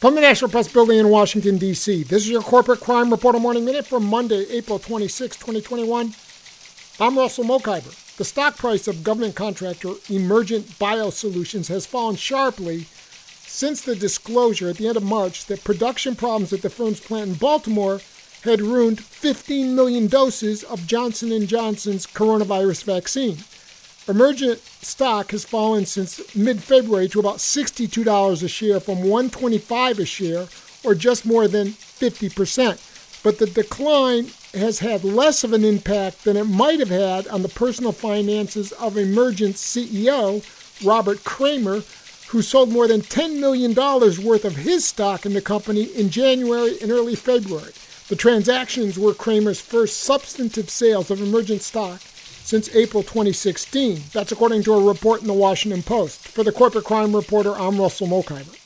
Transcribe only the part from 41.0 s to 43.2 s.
Kramer, who sold more than